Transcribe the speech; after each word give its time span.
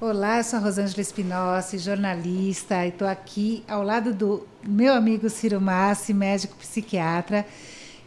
Olá, 0.00 0.38
eu 0.38 0.44
sou 0.44 0.60
a 0.60 0.62
Rosângela 0.62 1.00
Espinosa, 1.00 1.76
jornalista, 1.76 2.86
e 2.86 2.90
estou 2.90 3.08
aqui 3.08 3.64
ao 3.66 3.82
lado 3.82 4.14
do 4.14 4.46
meu 4.62 4.94
amigo 4.94 5.28
Ciro 5.28 5.60
Massi, 5.60 6.14
médico 6.14 6.54
psiquiatra. 6.54 7.44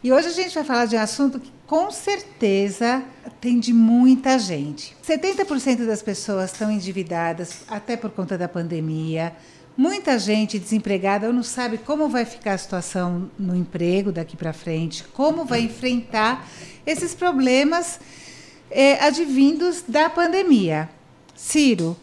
E 0.02 0.10
hoje 0.10 0.28
a 0.28 0.32
gente 0.32 0.54
vai 0.54 0.64
falar 0.64 0.86
de 0.86 0.96
um 0.96 1.00
assunto 1.00 1.38
que 1.38 1.52
com 1.66 1.90
certeza 1.90 3.04
atende 3.26 3.74
muita 3.74 4.38
gente. 4.38 4.96
70% 5.06 5.84
das 5.84 6.00
pessoas 6.00 6.50
estão 6.50 6.70
endividadas, 6.70 7.60
até 7.68 7.94
por 7.94 8.08
conta 8.08 8.38
da 8.38 8.48
pandemia. 8.48 9.36
Muita 9.76 10.18
gente 10.18 10.58
desempregada 10.58 11.30
não 11.30 11.42
sabe 11.42 11.76
como 11.76 12.08
vai 12.08 12.24
ficar 12.24 12.54
a 12.54 12.58
situação 12.58 13.30
no 13.38 13.54
emprego 13.54 14.10
daqui 14.10 14.34
para 14.34 14.54
frente, 14.54 15.04
como 15.12 15.44
vai 15.44 15.60
enfrentar 15.60 16.48
esses 16.86 17.14
problemas 17.14 18.00
é, 18.70 18.98
advindos 19.04 19.84
da 19.86 20.08
pandemia. 20.08 20.88
Ciro, 21.34 21.96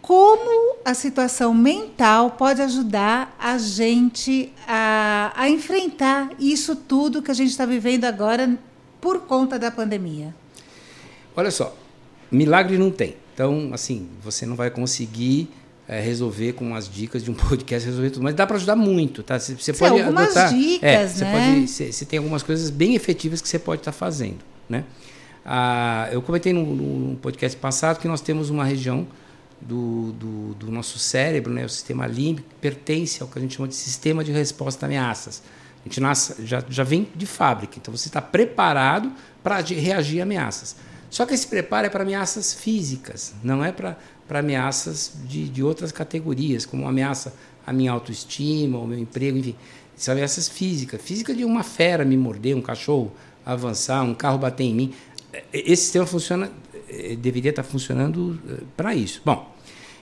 como 0.00 0.76
a 0.84 0.94
situação 0.94 1.52
mental 1.52 2.30
pode 2.32 2.62
ajudar 2.62 3.34
a 3.38 3.58
gente 3.58 4.52
a, 4.66 5.32
a 5.34 5.48
enfrentar 5.48 6.30
isso 6.38 6.76
tudo 6.76 7.20
que 7.20 7.30
a 7.30 7.34
gente 7.34 7.50
está 7.50 7.66
vivendo 7.66 8.04
agora 8.04 8.56
por 9.00 9.22
conta 9.22 9.58
da 9.58 9.70
pandemia? 9.70 10.34
Olha 11.34 11.50
só, 11.50 11.76
milagre 12.30 12.78
não 12.78 12.90
tem. 12.90 13.16
Então, 13.34 13.70
assim, 13.72 14.08
você 14.22 14.46
não 14.46 14.56
vai 14.56 14.70
conseguir 14.70 15.50
é, 15.88 16.00
resolver 16.00 16.52
com 16.54 16.74
as 16.74 16.88
dicas 16.88 17.22
de 17.22 17.30
um 17.30 17.34
podcast, 17.36 17.86
resolver 17.86 18.10
tudo. 18.10 18.22
Mas 18.22 18.34
dá 18.34 18.46
para 18.46 18.56
ajudar 18.56 18.76
muito, 18.76 19.22
tá? 19.22 19.38
Você, 19.38 19.54
você 19.54 19.72
pode 19.72 20.00
algumas 20.00 20.36
adotar, 20.36 20.54
dicas, 20.54 20.82
é, 20.82 21.06
você 21.08 21.24
né? 21.24 21.32
Pode, 21.32 21.68
você, 21.68 21.92
você 21.92 22.04
tem 22.04 22.18
algumas 22.18 22.42
coisas 22.42 22.70
bem 22.70 22.94
efetivas 22.94 23.40
que 23.42 23.48
você 23.48 23.58
pode 23.58 23.80
estar 23.80 23.92
tá 23.92 23.98
fazendo, 23.98 24.38
né? 24.68 24.84
Ah, 25.48 26.08
eu 26.10 26.20
comentei 26.20 26.52
no, 26.52 27.16
podcast 27.18 27.56
passado 27.56 28.00
que 28.00 28.08
nós 28.08 28.20
temos 28.20 28.50
uma 28.50 28.64
região 28.64 29.06
do, 29.60 30.12
do, 30.12 30.54
do, 30.54 30.72
nosso 30.72 30.98
cérebro, 30.98 31.52
né, 31.52 31.64
o 31.64 31.68
sistema 31.68 32.04
límbico, 32.04 32.48
que 32.48 32.54
pertence 32.56 33.22
ao 33.22 33.28
que 33.28 33.38
a 33.38 33.42
gente 33.42 33.54
chama 33.54 33.68
de 33.68 33.76
sistema 33.76 34.24
de 34.24 34.32
resposta 34.32 34.84
a 34.84 34.88
ameaças. 34.88 35.44
A 35.84 35.88
gente 35.88 36.00
nasce, 36.00 36.44
já, 36.44 36.64
já 36.68 36.82
vem 36.82 37.08
de 37.14 37.26
fábrica, 37.26 37.74
então 37.76 37.96
você 37.96 38.08
está 38.08 38.20
preparado 38.20 39.12
para 39.40 39.60
reagir 39.60 40.18
a 40.18 40.24
ameaças. 40.24 40.74
Só 41.08 41.24
que 41.24 41.32
esse 41.32 41.46
preparo 41.46 41.86
é 41.86 41.90
para 41.90 42.02
ameaças 42.02 42.52
físicas, 42.52 43.32
não 43.44 43.64
é 43.64 43.70
para 43.70 43.96
ameaças 44.28 45.12
de, 45.28 45.48
de 45.48 45.62
outras 45.62 45.92
categorias, 45.92 46.66
como 46.66 46.88
ameaça 46.88 47.32
à 47.64 47.72
minha 47.72 47.92
autoestima, 47.92 48.78
ao 48.78 48.86
meu 48.86 48.98
emprego, 48.98 49.38
enfim. 49.38 49.54
São 49.96 50.12
ameaças 50.12 50.48
físicas. 50.48 51.00
Física 51.00 51.32
de 51.32 51.44
uma 51.44 51.62
fera 51.62 52.04
me 52.04 52.16
morder, 52.16 52.56
um 52.56 52.60
cachorro 52.60 53.12
avançar, 53.46 54.02
um 54.02 54.12
carro 54.12 54.36
bater 54.38 54.64
em 54.64 54.74
mim. 54.74 54.94
É, 55.36 55.44
esse 55.52 55.82
sistema 55.82 56.06
funciona, 56.06 56.50
é, 56.88 57.16
deveria 57.16 57.50
estar 57.50 57.62
funcionando 57.62 58.38
é, 58.48 58.62
para 58.76 58.94
isso. 58.94 59.20
Bom, 59.24 59.54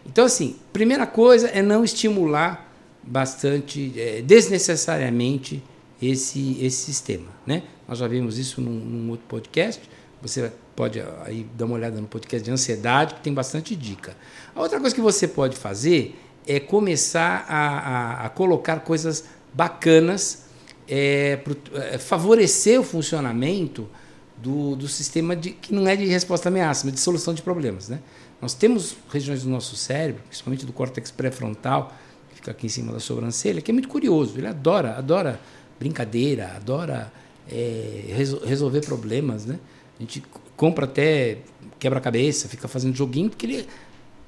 então 0.07 0.25
assim, 0.25 0.57
primeira 0.73 1.07
coisa 1.07 1.49
é 1.49 1.63
não 1.63 1.85
estimular 1.85 2.73
bastante, 3.03 3.93
é, 3.97 4.23
desnecessariamente 4.23 5.63
esse, 6.01 6.59
esse 6.65 6.85
sistema, 6.85 7.29
né? 7.47 7.63
Nós 7.89 7.99
já 7.99 8.09
vimos 8.09 8.39
isso 8.39 8.61
num, 8.61 8.73
num, 8.73 9.11
outro 9.11 9.27
podcast. 9.27 9.83
Você 10.23 10.51
pode 10.75 11.03
aí 11.25 11.47
dar 11.55 11.67
uma 11.67 11.75
olhada 11.75 12.01
no 12.01 12.07
podcast 12.07 12.43
de 12.45 12.51
ansiedade, 12.51 13.15
que 13.15 13.21
tem 13.21 13.33
bastante 13.33 13.77
dica. 13.77 14.17
A 14.55 14.61
outra 14.61 14.81
coisa 14.81 14.95
que 14.95 15.01
você 15.01 15.29
pode 15.29 15.57
fazer 15.57 16.19
é 16.47 16.59
começar 16.59 17.45
a, 17.48 17.79
a, 17.79 18.27
a 18.27 18.29
colocar 18.31 18.81
coisas 18.81 19.25
bacanas, 19.53 20.45
é, 20.89 21.37
pro, 21.37 21.57
é, 21.75 21.98
favorecer 21.98 22.81
o 22.81 22.85
funcionamento 22.85 23.89
do, 24.37 24.77
do 24.77 24.89
sistema 24.89 25.37
de, 25.37 25.51
que 25.51 25.73
não 25.73 25.87
é 25.87 25.97
de 25.97 26.07
resposta 26.07 26.49
à 26.49 26.51
ameaça, 26.51 26.85
mas 26.85 26.95
de 26.95 27.01
solução 27.01 27.35
de 27.35 27.43
problemas. 27.43 27.89
Né? 27.89 28.01
Nós 28.41 28.55
temos 28.55 28.97
regiões 29.11 29.43
do 29.43 29.49
nosso 29.49 29.77
cérebro, 29.77 30.23
principalmente 30.27 30.67
do 30.67 30.73
córtex 30.73 31.11
pré-frontal, 31.11 31.95
que 32.29 32.37
fica 32.37 32.51
aqui 32.51 32.67
em 32.67 32.71
cima 32.71 32.93
da 32.93 33.01
sobrancelha, 33.01 33.61
que 33.61 33.70
é 33.70 33.75
muito 33.75 33.89
curioso. 33.89 34.39
Ele 34.39 34.47
adora, 34.47 34.97
adora 34.97 35.41
brincadeira, 35.79 36.53
adora 36.57 37.13
é, 37.51 38.05
resol 38.08 38.41
resolver 38.41 38.81
problemas. 38.83 39.47
Né? 39.47 39.58
A 39.98 40.03
gente 40.03 40.23
compra 40.57 40.85
até 40.85 41.39
quebra-cabeça, 41.79 42.48
fica 42.48 42.69
fazendo 42.69 42.95
joguinho, 42.95 43.31
porque 43.31 43.47
ele, 43.47 43.67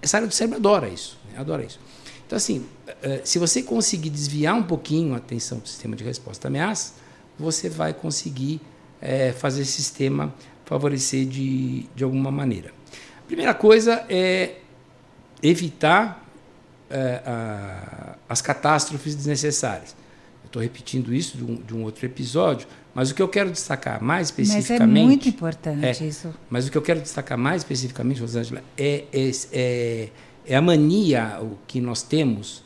essa 0.00 0.16
área 0.18 0.28
do 0.28 0.34
cérebro 0.34 0.58
adora 0.58 0.88
isso. 0.88 1.18
Né? 1.30 1.38
Adora 1.38 1.64
isso. 1.64 1.80
Então, 2.26 2.36
assim, 2.36 2.66
é, 3.02 3.20
se 3.24 3.38
você 3.38 3.62
conseguir 3.62 4.10
desviar 4.10 4.54
um 4.54 4.62
pouquinho 4.62 5.14
a 5.14 5.18
atenção 5.18 5.58
do 5.58 5.68
sistema 5.68 5.94
de 5.94 6.02
resposta 6.02 6.46
à 6.46 6.48
ameaça, 6.48 6.94
você 7.38 7.68
vai 7.68 7.92
conseguir 7.92 8.60
é, 9.00 9.32
fazer 9.32 9.62
esse 9.62 9.72
sistema 9.72 10.32
favorecer 10.64 11.26
de, 11.26 11.86
de 11.94 12.04
alguma 12.04 12.30
maneira. 12.30 12.70
A 13.18 13.26
primeira 13.26 13.54
coisa 13.54 14.04
é 14.08 14.56
evitar 15.42 16.24
é, 16.90 17.22
a, 17.24 18.16
as 18.28 18.42
catástrofes 18.42 19.14
desnecessárias. 19.14 19.94
Estou 20.44 20.62
repetindo 20.62 21.12
isso 21.12 21.36
de 21.36 21.44
um, 21.44 21.54
de 21.56 21.74
um, 21.74 21.82
outro 21.82 22.06
episódio, 22.06 22.66
mas 22.94 23.10
o 23.10 23.14
que 23.14 23.20
eu 23.20 23.28
quero 23.28 23.50
destacar 23.50 24.02
mais 24.02 24.28
especificamente. 24.28 24.80
Mas 24.80 25.02
é 25.02 25.04
muito 25.04 25.28
importante 25.28 25.84
é, 25.84 26.06
isso. 26.06 26.32
Mas 26.48 26.66
o 26.66 26.70
que 26.70 26.78
eu 26.78 26.82
quero 26.82 27.00
destacar 27.00 27.36
mais 27.36 27.62
especificamente, 27.62 28.20
Rosângela, 28.20 28.62
é, 28.78 29.04
é, 29.12 30.10
é, 30.46 30.56
a 30.56 30.60
mania 30.62 31.42
que 31.66 31.80
nós 31.80 32.02
temos 32.02 32.64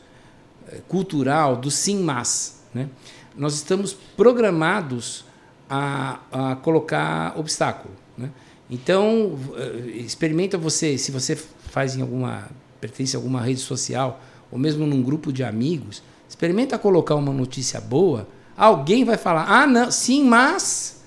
é, 0.71 0.77
cultural 0.87 1.57
do 1.57 1.69
sim 1.69 2.01
mas. 2.01 2.63
Né? 2.73 2.87
Nós 3.35 3.55
estamos 3.55 3.93
programados 4.15 5.25
a, 5.71 6.19
a 6.51 6.55
colocar 6.57 7.33
obstáculo. 7.39 7.93
Né? 8.17 8.29
Então, 8.69 9.39
eh, 9.55 10.01
experimenta 10.05 10.57
você, 10.57 10.97
se 10.97 11.13
você 11.13 11.33
faz 11.33 11.95
em 11.95 12.01
alguma, 12.01 12.49
pertence 12.81 13.15
a 13.15 13.19
alguma 13.19 13.39
rede 13.39 13.61
social, 13.61 14.21
ou 14.51 14.59
mesmo 14.59 14.85
num 14.85 15.01
grupo 15.01 15.31
de 15.31 15.45
amigos, 15.45 16.03
experimenta 16.27 16.77
colocar 16.77 17.15
uma 17.15 17.31
notícia 17.31 17.79
boa, 17.79 18.27
alguém 18.57 19.05
vai 19.05 19.15
falar, 19.15 19.45
ah, 19.49 19.65
não, 19.65 19.89
sim, 19.89 20.25
mas. 20.25 21.05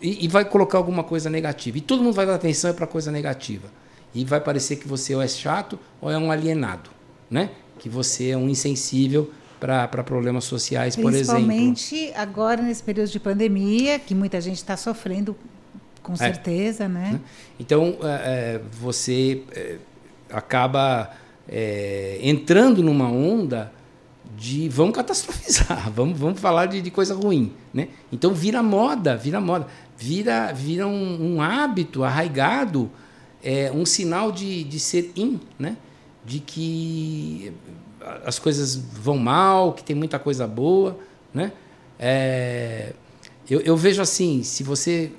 E, 0.00 0.24
e 0.24 0.28
vai 0.28 0.46
colocar 0.46 0.78
alguma 0.78 1.04
coisa 1.04 1.28
negativa. 1.28 1.76
E 1.76 1.82
todo 1.82 2.02
mundo 2.02 2.14
vai 2.14 2.24
dar 2.24 2.36
atenção 2.36 2.72
para 2.72 2.86
coisa 2.86 3.12
negativa. 3.12 3.68
E 4.14 4.24
vai 4.24 4.40
parecer 4.40 4.76
que 4.76 4.88
você 4.88 5.14
ou 5.14 5.20
é 5.20 5.28
chato 5.28 5.78
ou 6.00 6.10
é 6.10 6.16
um 6.16 6.30
alienado, 6.30 6.88
né? 7.30 7.50
Que 7.78 7.90
você 7.90 8.30
é 8.30 8.36
um 8.36 8.48
insensível 8.48 9.30
para 9.58 9.88
problemas 10.04 10.44
sociais, 10.44 10.94
por 10.96 11.12
exemplo. 11.12 11.34
Principalmente 11.34 12.12
agora, 12.14 12.62
nesse 12.62 12.82
período 12.82 13.10
de 13.10 13.20
pandemia, 13.20 13.98
que 13.98 14.14
muita 14.14 14.40
gente 14.40 14.56
está 14.56 14.76
sofrendo, 14.76 15.36
com 16.02 16.12
é. 16.14 16.16
certeza, 16.16 16.88
né? 16.88 17.12
né? 17.12 17.20
Então, 17.58 17.96
é, 18.02 18.60
você 18.80 19.42
é, 19.52 19.76
acaba 20.30 21.10
é, 21.48 22.18
entrando 22.22 22.82
numa 22.82 23.10
onda 23.10 23.72
de 24.36 24.68
vamos 24.68 24.94
catastrofizar, 24.94 25.90
vamos, 25.92 26.18
vamos 26.18 26.40
falar 26.40 26.66
de, 26.66 26.80
de, 26.80 26.90
coisa 26.90 27.14
ruim, 27.14 27.52
né? 27.72 27.88
Então 28.12 28.32
vira 28.34 28.62
moda, 28.62 29.16
vira 29.16 29.40
moda, 29.40 29.66
vira, 29.96 30.52
vira 30.52 30.86
um, 30.86 31.34
um 31.34 31.42
hábito 31.42 32.04
arraigado, 32.04 32.90
é, 33.42 33.72
um 33.72 33.86
sinal 33.86 34.30
de, 34.30 34.64
de 34.64 34.78
ser 34.78 35.12
in, 35.16 35.40
né? 35.58 35.76
De 36.28 36.40
que 36.40 37.52
as 38.24 38.38
coisas 38.38 38.76
vão 38.76 39.16
mal, 39.16 39.72
que 39.72 39.82
tem 39.82 39.96
muita 39.96 40.18
coisa 40.18 40.46
boa, 40.46 40.98
né? 41.32 41.52
É, 41.98 42.92
eu, 43.48 43.60
eu, 43.60 43.76
vejo 43.76 44.00
assim, 44.00 44.42
se 44.42 44.62
você 44.62 45.10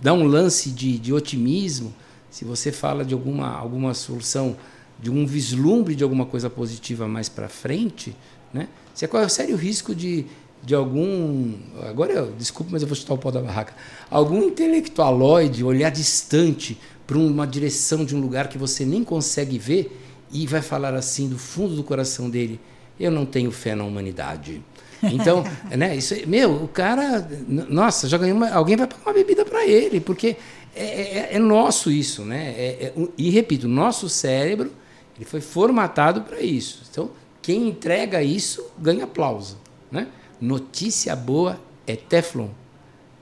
dá 0.00 0.12
um 0.12 0.24
lance 0.24 0.70
de, 0.70 0.98
de 0.98 1.12
otimismo, 1.12 1.92
se 2.30 2.44
você 2.44 2.72
fala 2.72 3.04
de 3.04 3.12
alguma, 3.12 3.48
alguma 3.48 3.92
solução, 3.94 4.56
de 5.00 5.10
um 5.10 5.26
vislumbre 5.26 5.94
de 5.94 6.02
alguma 6.02 6.24
coisa 6.26 6.48
positiva 6.48 7.06
mais 7.06 7.28
para 7.28 7.48
frente, 7.48 8.16
né? 8.52 8.68
Você 8.94 9.06
corre 9.06 9.26
o 9.26 9.28
sério 9.28 9.56
risco 9.56 9.94
de, 9.94 10.26
de 10.62 10.74
algum. 10.74 11.54
Agora, 11.82 12.12
eu, 12.12 12.32
desculpa, 12.32 12.72
mas 12.72 12.82
eu 12.82 12.88
vou 12.88 12.96
chutar 12.96 13.14
o 13.14 13.18
pau 13.18 13.30
da 13.30 13.40
barraca. 13.40 13.74
Algum 14.10 14.42
intelectualoide 14.42 15.62
olhar 15.62 15.90
distante 15.90 16.78
para 17.08 17.16
uma 17.16 17.46
direção 17.46 18.04
de 18.04 18.14
um 18.14 18.20
lugar 18.20 18.48
que 18.48 18.58
você 18.58 18.84
nem 18.84 19.02
consegue 19.02 19.58
ver 19.58 19.98
e 20.30 20.46
vai 20.46 20.60
falar 20.60 20.94
assim 20.94 21.26
do 21.26 21.38
fundo 21.38 21.74
do 21.74 21.82
coração 21.82 22.28
dele: 22.28 22.60
eu 23.00 23.10
não 23.10 23.24
tenho 23.24 23.50
fé 23.50 23.74
na 23.74 23.82
humanidade. 23.82 24.62
Então, 25.00 25.44
né, 25.76 25.94
isso, 25.94 26.12
meu, 26.26 26.64
o 26.64 26.66
cara, 26.66 27.24
nossa, 27.46 28.08
já 28.08 28.18
ganhou 28.18 28.36
uma, 28.36 28.50
alguém 28.50 28.76
vai 28.76 28.84
pagar 28.84 29.00
uma 29.06 29.12
bebida 29.12 29.44
para 29.44 29.64
ele, 29.64 30.00
porque 30.00 30.36
é, 30.74 30.84
é, 30.84 31.28
é, 31.34 31.38
nosso 31.38 31.88
isso, 31.88 32.24
né? 32.24 32.52
É, 32.58 32.66
é 32.66 32.94
e 33.16 33.30
repito, 33.30 33.68
nosso 33.68 34.08
cérebro 34.08 34.72
ele 35.16 35.24
foi 35.24 35.40
formatado 35.40 36.22
para 36.22 36.40
isso. 36.40 36.82
Então, 36.90 37.12
quem 37.40 37.68
entrega 37.68 38.24
isso 38.24 38.72
ganha 38.76 39.04
aplauso, 39.04 39.56
né? 39.88 40.08
Notícia 40.40 41.14
boa 41.14 41.60
é 41.86 41.94
teflon, 41.94 42.48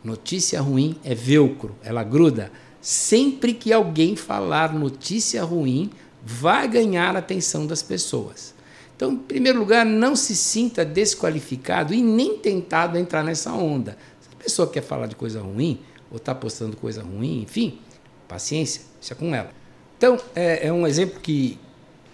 notícia 0.03 0.63
ruim 0.63 0.97
é 1.05 1.15
velcro, 1.15 1.77
ela 1.85 2.03
gruda. 2.03 2.51
Sempre 2.87 3.53
que 3.53 3.73
alguém 3.73 4.15
falar 4.15 4.73
notícia 4.73 5.43
ruim, 5.43 5.91
vai 6.25 6.69
ganhar 6.69 7.17
a 7.17 7.19
atenção 7.19 7.67
das 7.67 7.83
pessoas. 7.83 8.55
Então, 8.95 9.11
em 9.11 9.17
primeiro 9.17 9.59
lugar, 9.59 9.85
não 9.85 10.15
se 10.15 10.37
sinta 10.37 10.85
desqualificado 10.85 11.93
e 11.93 12.01
nem 12.01 12.39
tentado 12.39 12.97
a 12.97 13.01
entrar 13.01 13.25
nessa 13.25 13.53
onda. 13.53 13.99
Se 14.21 14.29
a 14.33 14.37
pessoa 14.41 14.71
quer 14.71 14.83
falar 14.83 15.09
de 15.09 15.17
coisa 15.17 15.41
ruim, 15.41 15.81
ou 16.13 16.19
está 16.19 16.33
postando 16.33 16.77
coisa 16.77 17.03
ruim, 17.03 17.43
enfim, 17.43 17.81
paciência, 18.29 18.83
isso 19.01 19.13
é 19.13 19.17
com 19.17 19.35
ela. 19.35 19.51
Então, 19.99 20.17
é, 20.33 20.69
é, 20.69 20.73
um 20.73 20.87
exemplo 20.87 21.19
que 21.19 21.59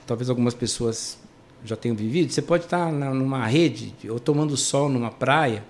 talvez 0.06 0.30
algumas 0.30 0.54
pessoas 0.54 1.18
já 1.66 1.76
tenham 1.76 1.94
vivido. 1.94 2.32
Você 2.32 2.40
pode 2.40 2.64
estar 2.64 2.90
na, 2.90 3.12
numa 3.12 3.46
rede 3.46 3.94
ou 4.08 4.18
tomando 4.18 4.56
sol 4.56 4.88
numa 4.88 5.10
praia, 5.10 5.62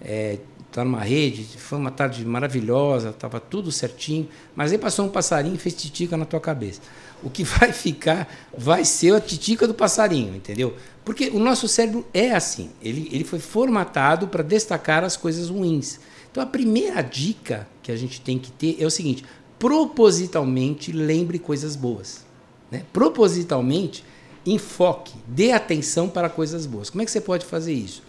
é, 0.00 0.38
está 0.70 0.84
numa 0.84 1.00
rede, 1.00 1.44
foi 1.58 1.78
uma 1.78 1.90
tarde 1.90 2.24
maravilhosa, 2.24 3.10
estava 3.10 3.40
tudo 3.40 3.72
certinho, 3.72 4.28
mas 4.54 4.70
aí 4.70 4.78
passou 4.78 5.04
um 5.04 5.08
passarinho 5.08 5.56
e 5.56 5.58
fez 5.58 5.74
titica 5.74 6.16
na 6.16 6.24
tua 6.24 6.40
cabeça. 6.40 6.80
O 7.22 7.28
que 7.28 7.42
vai 7.44 7.72
ficar 7.72 8.32
vai 8.56 8.84
ser 8.84 9.14
a 9.14 9.20
titica 9.20 9.66
do 9.66 9.74
passarinho, 9.74 10.34
entendeu? 10.34 10.76
Porque 11.04 11.28
o 11.30 11.40
nosso 11.40 11.66
cérebro 11.66 12.06
é 12.14 12.30
assim, 12.30 12.70
ele, 12.80 13.08
ele 13.10 13.24
foi 13.24 13.40
formatado 13.40 14.28
para 14.28 14.42
destacar 14.42 15.02
as 15.02 15.16
coisas 15.16 15.48
ruins. 15.48 15.98
Então 16.30 16.42
a 16.42 16.46
primeira 16.46 17.02
dica 17.02 17.66
que 17.82 17.90
a 17.90 17.96
gente 17.96 18.20
tem 18.20 18.38
que 18.38 18.52
ter 18.52 18.76
é 18.78 18.86
o 18.86 18.90
seguinte: 18.90 19.24
propositalmente 19.58 20.92
lembre 20.92 21.38
coisas 21.38 21.74
boas. 21.74 22.24
Né? 22.70 22.84
Propositalmente, 22.92 24.04
enfoque, 24.46 25.14
dê 25.26 25.50
atenção 25.50 26.08
para 26.08 26.28
coisas 26.28 26.64
boas. 26.64 26.88
Como 26.88 27.02
é 27.02 27.04
que 27.04 27.10
você 27.10 27.20
pode 27.20 27.44
fazer 27.44 27.72
isso? 27.72 28.02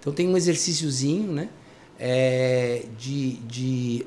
Então 0.00 0.14
tem 0.14 0.26
um 0.26 0.36
exercíciozinho 0.36 1.30
né, 1.32 1.48
é, 1.98 2.84
de, 2.98 3.34
de. 3.38 4.06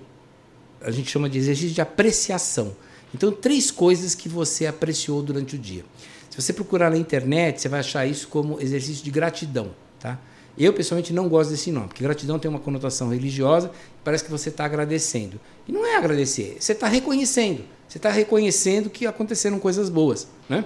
A 0.81 0.91
gente 0.91 1.09
chama 1.09 1.29
de 1.29 1.37
exercício 1.37 1.73
de 1.73 1.81
apreciação. 1.81 2.75
Então, 3.13 3.31
três 3.31 3.71
coisas 3.71 4.13
que 4.13 4.29
você 4.29 4.67
apreciou 4.67 5.21
durante 5.21 5.55
o 5.55 5.59
dia. 5.59 5.83
Se 6.29 6.41
você 6.41 6.53
procurar 6.53 6.89
na 6.89 6.97
internet, 6.97 7.59
você 7.59 7.67
vai 7.67 7.79
achar 7.79 8.05
isso 8.05 8.27
como 8.27 8.61
exercício 8.61 9.03
de 9.03 9.11
gratidão. 9.11 9.71
Tá? 9.99 10.19
Eu, 10.57 10.73
pessoalmente, 10.73 11.11
não 11.11 11.27
gosto 11.27 11.49
desse 11.49 11.71
nome, 11.71 11.87
porque 11.87 12.03
gratidão 12.03 12.37
tem 12.37 12.49
uma 12.49 12.59
conotação 12.59 13.09
religiosa, 13.09 13.71
parece 14.03 14.23
que 14.23 14.31
você 14.31 14.49
está 14.49 14.65
agradecendo. 14.65 15.39
E 15.67 15.71
não 15.71 15.85
é 15.85 15.95
agradecer, 15.95 16.57
você 16.59 16.73
está 16.73 16.87
reconhecendo. 16.87 17.63
Você 17.87 17.97
está 17.97 18.11
reconhecendo 18.11 18.87
que 18.89 19.07
aconteceram 19.07 19.57
coisas 19.57 19.89
boas. 19.89 20.27
Né? 20.47 20.63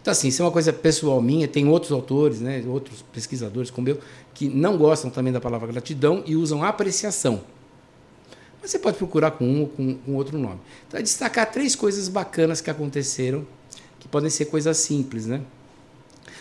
Então, 0.00 0.12
assim, 0.12 0.28
isso 0.28 0.42
é 0.42 0.44
uma 0.44 0.50
coisa 0.50 0.72
pessoal 0.72 1.20
minha, 1.20 1.46
tem 1.46 1.68
outros 1.68 1.92
autores, 1.92 2.40
né, 2.40 2.64
outros 2.66 3.02
pesquisadores 3.12 3.70
como 3.70 3.88
eu, 3.88 3.98
que 4.32 4.48
não 4.48 4.78
gostam 4.78 5.10
também 5.10 5.32
da 5.32 5.40
palavra 5.40 5.70
gratidão 5.70 6.22
e 6.26 6.34
usam 6.34 6.64
apreciação. 6.64 7.42
Mas 8.62 8.70
você 8.70 8.78
pode 8.78 8.96
procurar 8.96 9.32
com 9.32 9.44
um 9.44 9.60
ou 9.62 9.66
com, 9.68 9.94
com 9.94 10.14
outro 10.14 10.38
nome. 10.38 10.60
Então, 10.88 10.98
é 10.98 11.02
destacar 11.02 11.50
três 11.50 11.74
coisas 11.74 12.08
bacanas 12.08 12.60
que 12.60 12.70
aconteceram, 12.70 13.46
que 13.98 14.08
podem 14.08 14.30
ser 14.30 14.46
coisas 14.46 14.76
simples, 14.78 15.26
né? 15.26 15.42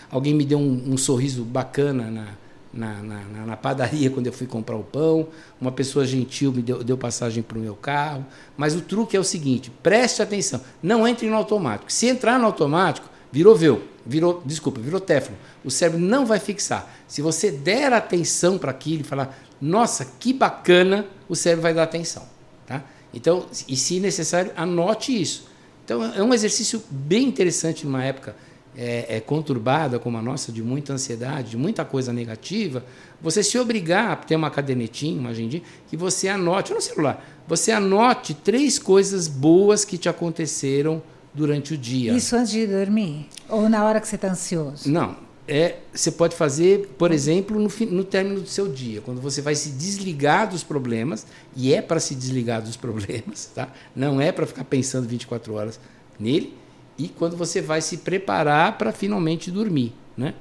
Alguém 0.09 0.33
me 0.33 0.45
deu 0.45 0.57
um, 0.57 0.93
um 0.93 0.97
sorriso 0.97 1.43
bacana 1.43 2.09
na, 2.09 2.27
na, 2.73 3.03
na, 3.03 3.45
na, 3.45 3.57
padaria 3.57 4.09
quando 4.09 4.27
eu 4.27 4.33
fui 4.33 4.47
comprar 4.47 4.75
o 4.75 4.83
pão. 4.83 5.27
Uma 5.59 5.71
pessoa 5.71 6.05
gentil 6.05 6.51
me 6.51 6.61
deu, 6.61 6.83
deu 6.83 6.97
passagem 6.97 7.43
para 7.43 7.57
o 7.57 7.61
meu 7.61 7.75
carro. 7.75 8.25
Mas 8.57 8.75
o 8.75 8.81
truque 8.81 9.15
é 9.15 9.19
o 9.19 9.23
seguinte: 9.23 9.71
preste 9.83 10.21
atenção, 10.21 10.61
não 10.81 11.07
entre 11.07 11.29
no 11.29 11.35
automático. 11.35 11.91
Se 11.91 12.07
entrar 12.07 12.39
no 12.39 12.45
automático, 12.45 13.08
virou 13.31 13.55
véu, 13.55 13.81
virou, 14.05 14.41
desculpa, 14.45 14.79
virou 14.79 14.99
téflon. 14.99 15.35
O 15.63 15.71
cérebro 15.71 15.99
não 15.99 16.25
vai 16.25 16.39
fixar. 16.39 16.91
Se 17.07 17.21
você 17.21 17.51
der 17.51 17.93
atenção 17.93 18.57
para 18.57 18.71
aquilo 18.71 19.01
e 19.01 19.03
falar, 19.03 19.37
nossa, 19.61 20.05
que 20.19 20.33
bacana, 20.33 21.05
o 21.27 21.35
cérebro 21.35 21.63
vai 21.63 21.73
dar 21.73 21.83
atenção. 21.83 22.23
Tá? 22.65 22.83
Então, 23.13 23.45
e 23.67 23.75
se 23.75 23.99
necessário, 23.99 24.51
anote 24.55 25.19
isso. 25.19 25.47
Então, 25.83 26.03
é 26.03 26.21
um 26.21 26.33
exercício 26.33 26.83
bem 26.89 27.27
interessante 27.27 27.85
numa 27.85 28.03
época 28.03 28.35
é, 28.77 29.17
é, 29.17 29.19
conturbada 29.19 29.99
como 29.99 30.17
a 30.17 30.21
nossa, 30.21 30.51
de 30.51 30.61
muita 30.61 30.93
ansiedade, 30.93 31.51
de 31.51 31.57
muita 31.57 31.83
coisa 31.83 32.13
negativa, 32.13 32.85
você 33.21 33.43
se 33.43 33.57
obrigar 33.57 34.11
a 34.11 34.15
ter 34.15 34.35
uma 34.35 34.49
cadernetinha, 34.49 35.19
uma 35.19 35.31
agendinha, 35.31 35.63
que 35.87 35.97
você 35.97 36.27
anote, 36.27 36.73
no 36.73 36.81
celular, 36.81 37.25
você 37.47 37.71
anote 37.71 38.33
três 38.33 38.77
coisas 38.77 39.27
boas 39.27 39.83
que 39.83 39.97
te 39.97 40.07
aconteceram 40.07 41.01
durante 41.33 41.73
o 41.73 41.77
dia. 41.77 42.13
Isso 42.13 42.35
antes 42.35 42.51
de 42.51 42.67
dormir? 42.67 43.27
Ou 43.47 43.69
na 43.69 43.83
hora 43.83 43.99
que 43.99 44.07
você 44.07 44.15
está 44.15 44.29
ansioso? 44.29 44.89
Não. 44.89 45.15
É, 45.47 45.77
você 45.91 46.11
pode 46.11 46.35
fazer, 46.35 46.93
por 46.95 47.11
exemplo, 47.11 47.59
no, 47.59 47.69
no 47.87 48.03
término 48.03 48.41
do 48.41 48.47
seu 48.47 48.67
dia, 48.67 49.01
quando 49.01 49.19
você 49.19 49.41
vai 49.41 49.55
se 49.55 49.71
desligar 49.71 50.47
dos 50.47 50.63
problemas, 50.63 51.25
e 51.55 51.73
é 51.73 51.81
para 51.81 51.99
se 51.99 52.13
desligar 52.13 52.61
dos 52.61 52.77
problemas, 52.77 53.49
tá? 53.55 53.67
não 53.95 54.21
é 54.21 54.31
para 54.31 54.45
ficar 54.45 54.63
pensando 54.63 55.07
24 55.07 55.51
horas 55.55 55.79
nele, 56.19 56.53
e 56.99 57.07
quando 57.07 57.35
você 57.35 57.61
vai 57.61 57.81
se 57.81 57.97
preparar 57.97 58.77
para 58.77 58.91
finalmente 58.91 59.49
dormir. 59.49 59.91
Né? 60.15 60.35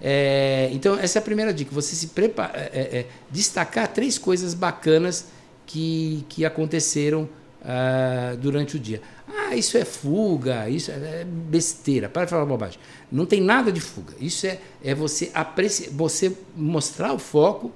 É, 0.00 0.70
então, 0.72 0.98
essa 0.98 1.18
é 1.18 1.20
a 1.20 1.22
primeira 1.22 1.52
dica: 1.52 1.70
você 1.74 1.94
se 1.94 2.08
prepara, 2.08 2.52
é, 2.56 2.70
é, 2.72 2.98
é, 3.00 3.06
destacar 3.30 3.88
três 3.88 4.16
coisas 4.16 4.54
bacanas 4.54 5.26
que, 5.66 6.24
que 6.28 6.44
aconteceram 6.44 7.28
uh, 7.62 8.36
durante 8.38 8.76
o 8.76 8.78
dia. 8.78 9.02
Ah, 9.36 9.54
isso 9.54 9.76
é 9.76 9.84
fuga, 9.84 10.68
isso 10.68 10.90
é 10.90 11.24
besteira. 11.24 12.08
Para 12.08 12.24
de 12.24 12.30
falar 12.30 12.46
bobagem. 12.46 12.78
Não 13.12 13.26
tem 13.26 13.40
nada 13.40 13.70
de 13.70 13.80
fuga. 13.80 14.14
Isso 14.18 14.46
é, 14.46 14.58
é 14.82 14.94
você, 14.94 15.30
apreciar, 15.34 15.90
você 15.92 16.34
mostrar 16.56 17.12
o 17.12 17.18
foco, 17.18 17.70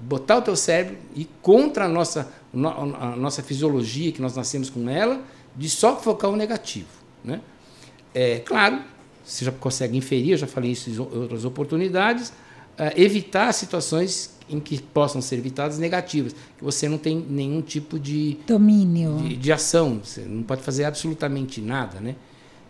botar 0.00 0.38
o 0.38 0.42
teu 0.42 0.56
cérebro 0.56 0.96
e 1.14 1.24
contra 1.40 1.84
a 1.84 1.88
nossa, 1.88 2.32
a 2.52 3.16
nossa 3.16 3.42
fisiologia, 3.42 4.10
que 4.10 4.20
nós 4.20 4.34
nascemos 4.34 4.68
com 4.68 4.88
ela, 4.88 5.22
de 5.54 5.70
só 5.70 5.96
focar 5.96 6.30
o 6.30 6.36
negativo. 6.36 6.88
Né? 7.24 7.40
É, 8.12 8.40
claro, 8.40 8.80
você 9.24 9.44
já 9.44 9.52
consegue 9.52 9.96
inferir, 9.96 10.32
eu 10.32 10.38
já 10.38 10.46
falei 10.46 10.72
isso 10.72 10.90
em 10.90 10.98
outras 10.98 11.44
oportunidades, 11.44 12.32
evitar 12.96 13.52
situações 13.52 14.36
em 14.48 14.60
que 14.60 14.80
possam 14.80 15.20
ser 15.20 15.36
evitadas 15.36 15.78
negativas, 15.78 16.34
que 16.56 16.62
você 16.62 16.88
não 16.88 16.98
tem 16.98 17.18
nenhum 17.28 17.60
tipo 17.60 17.98
de 17.98 18.38
domínio 18.46 19.16
de, 19.18 19.36
de 19.36 19.52
ação, 19.52 20.00
você 20.02 20.20
não 20.22 20.42
pode 20.42 20.62
fazer 20.62 20.84
absolutamente 20.84 21.60
nada, 21.60 22.00
né? 22.00 22.14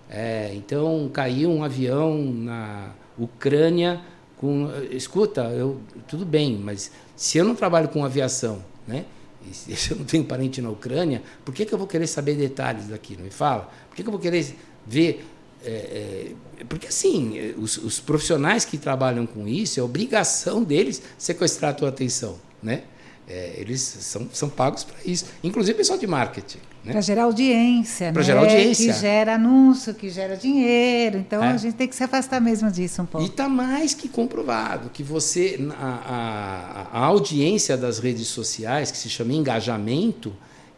É, 0.09 0.53
então 0.55 1.11
caiu 1.13 1.51
um 1.51 1.65
avião 1.65 2.17
na 2.23 2.91
Ucrânia 3.19 4.01
com, 4.37 4.71
escuta, 4.91 5.43
eu 5.51 5.81
tudo 6.07 6.25
bem, 6.25 6.57
mas 6.57 6.91
se 7.17 7.39
eu 7.39 7.45
não 7.45 7.55
trabalho 7.55 7.89
com 7.89 8.05
aviação, 8.05 8.63
né? 8.87 9.05
E 9.51 9.55
se 9.55 9.91
eu 9.93 9.99
não 9.99 10.05
tenho 10.05 10.25
parente 10.25 10.63
na 10.63 10.71
Ucrânia, 10.71 11.23
por 11.45 11.55
que, 11.55 11.67
que 11.67 11.75
eu 11.75 11.79
vou 11.79 11.87
querer 11.87 12.07
saber 12.07 12.37
detalhes 12.37 12.89
daquilo? 12.89 13.23
Me 13.23 13.31
fala. 13.31 13.71
Por 13.89 13.97
que, 13.97 14.03
que 14.03 14.09
eu 14.09 14.13
vou 14.13 14.21
querer 14.21 14.55
ver 14.87 15.27
é, 15.65 16.35
é, 16.61 16.65
porque 16.69 16.87
assim, 16.87 17.55
os, 17.59 17.77
os, 17.79 18.01
profissionais 18.01 18.65
que 18.65 18.79
trabalham 18.79 19.27
com 19.27 19.47
isso, 19.49 19.81
é 19.81 19.83
obrigação 19.83 20.63
deles 20.63 21.03
sequestrar 21.19 21.73
a 21.73 21.75
tua 21.75 21.89
atenção, 21.89 22.39
né? 22.63 22.83
É, 23.29 23.55
eles 23.57 23.81
são, 23.81 24.29
são 24.33 24.49
pagos 24.49 24.85
para 24.85 24.97
isso, 25.05 25.25
inclusive 25.43 25.75
o 25.75 25.77
pessoal 25.77 25.99
de 25.99 26.07
marketing. 26.07 26.59
Né? 26.85 26.93
Para 26.93 27.01
gerar 27.01 27.25
audiência, 27.25 28.13
Para 28.13 28.23
né? 28.23 28.27
gerar 28.27 28.41
audiência. 28.41 28.93
Que 28.95 29.01
gera 29.01 29.35
anúncio, 29.35 29.93
que 29.93 30.09
gera 30.09 30.37
dinheiro. 30.37 31.19
Então 31.19 31.43
é. 31.43 31.49
a 31.49 31.57
gente 31.57 31.75
tem 31.75 31.89
que 31.89 31.97
se 31.97 32.05
afastar 32.05 32.41
mesmo 32.41 32.71
disso 32.71 33.03
um 33.03 33.07
pouco. 33.07 33.27
E 33.27 33.29
está 33.29 33.49
mais 33.49 33.93
que 33.93 34.09
comprovado 34.09 34.89
que 34.91 35.03
você, 35.03 35.59
a, 35.77 36.87
a, 36.93 37.01
a 37.01 37.05
audiência 37.05 37.77
das 37.77 37.99
redes 37.99 38.29
sociais, 38.29 38.93
que 38.93 38.99
se 38.99 39.11
chama 39.11 39.33
engajamento, 39.33 40.33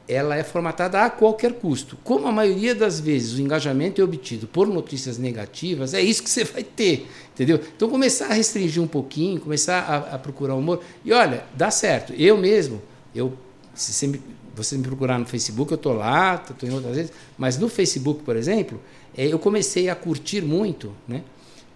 ela 0.08 0.34
é 0.34 0.42
formatada 0.42 1.02
a 1.02 1.10
qualquer 1.10 1.52
custo. 1.52 1.98
Como 2.02 2.26
a 2.26 2.32
maioria 2.32 2.74
das 2.74 2.98
vezes 2.98 3.34
o 3.34 3.42
engajamento 3.42 4.00
é 4.00 4.04
obtido 4.04 4.46
por 4.46 4.66
notícias 4.66 5.18
negativas, 5.18 5.92
é 5.92 6.00
isso 6.00 6.22
que 6.22 6.30
você 6.30 6.44
vai 6.44 6.64
ter, 6.64 7.06
entendeu? 7.34 7.60
Então 7.76 7.90
começar 7.90 8.28
a 8.28 8.32
restringir 8.32 8.82
um 8.82 8.86
pouquinho, 8.86 9.38
começar 9.38 9.80
a, 9.80 10.14
a 10.14 10.18
procurar 10.18 10.54
humor. 10.54 10.80
E 11.04 11.12
olha, 11.12 11.44
dá 11.54 11.70
certo. 11.70 12.14
Eu 12.14 12.38
mesmo, 12.38 12.80
eu 13.14 13.34
se 13.74 13.92
você 13.92 14.06
me, 14.06 14.20
você 14.56 14.76
me 14.76 14.82
procurar 14.82 15.18
no 15.18 15.26
Facebook, 15.26 15.70
eu 15.70 15.76
estou 15.76 15.92
lá, 15.92 16.34
estou 16.34 16.68
em 16.68 16.72
outras 16.72 16.96
vezes, 16.96 17.12
mas 17.36 17.58
no 17.58 17.68
Facebook, 17.68 18.22
por 18.24 18.34
exemplo, 18.34 18.80
é, 19.16 19.26
eu 19.26 19.38
comecei 19.38 19.88
a 19.88 19.94
curtir 19.94 20.42
muito, 20.42 20.92
né? 21.06 21.22